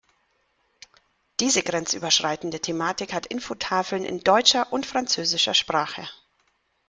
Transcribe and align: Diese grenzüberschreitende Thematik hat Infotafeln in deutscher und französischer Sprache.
Diese 1.39 1.61
grenzüberschreitende 1.61 2.59
Thematik 2.59 3.13
hat 3.13 3.27
Infotafeln 3.27 4.03
in 4.03 4.21
deutscher 4.21 4.73
und 4.73 4.87
französischer 4.87 5.53
Sprache. 5.53 6.09